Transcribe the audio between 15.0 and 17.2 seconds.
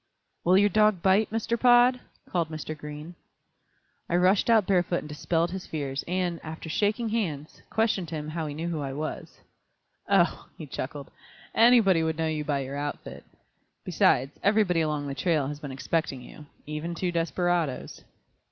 the trail has been expecting you, even two